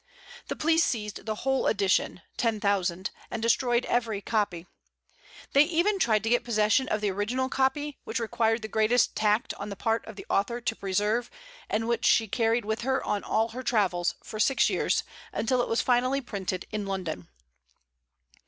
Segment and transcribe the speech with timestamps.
[0.47, 4.65] The police seized the whole edition ten thousand and destroyed every copy.
[5.53, 9.53] They even tried to get possession of the original copy, which required the greatest tact
[9.59, 11.29] on the part of the author to preserve,
[11.69, 15.69] and which she carried with her on all her travels, for six years, until it
[15.69, 17.27] was finally printed in London.